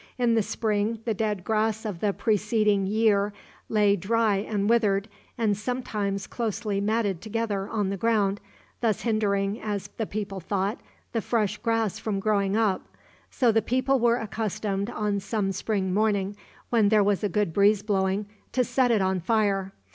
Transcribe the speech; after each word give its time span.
In 0.17 0.33
the 0.33 0.41
spring 0.41 0.97
the 1.05 1.13
dead 1.13 1.43
grass 1.43 1.85
of 1.85 1.99
the 1.99 2.11
preceding 2.11 2.87
year 2.87 3.33
lay 3.69 3.95
dry 3.95 4.37
and 4.37 4.67
withered, 4.67 5.07
and 5.37 5.55
sometimes 5.55 6.25
closely 6.25 6.81
matted 6.81 7.21
together, 7.21 7.69
on 7.69 7.91
the 7.91 7.97
ground, 7.97 8.41
thus 8.79 9.01
hindering, 9.01 9.61
as 9.61 9.89
the 9.97 10.07
people 10.07 10.39
thought, 10.39 10.79
the 11.11 11.21
fresh 11.21 11.59
grass 11.59 11.99
from 11.99 12.19
growing 12.19 12.57
up. 12.57 12.81
So 13.29 13.51
the 13.51 13.61
people 13.61 13.99
were 13.99 14.17
accustomed, 14.17 14.89
on 14.89 15.19
some 15.19 15.51
spring 15.51 15.93
morning 15.93 16.35
when 16.71 16.89
there 16.89 17.03
was 17.03 17.23
a 17.23 17.29
good 17.29 17.53
breeze 17.53 17.83
blowing, 17.83 18.25
to 18.53 18.63
set 18.63 18.89
it 18.89 19.03
on 19.03 19.19
fire. 19.19 19.71